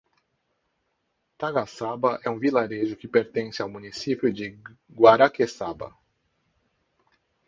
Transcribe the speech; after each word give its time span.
Tagaçaba 1.37 2.19
é 2.25 2.29
um 2.31 2.39
vilarejo 2.39 2.95
que 2.95 3.07
pertence 3.07 3.61
ao 3.61 3.69
município 3.69 4.33
de 4.33 4.57
Guaraqueçaba. 4.91 5.93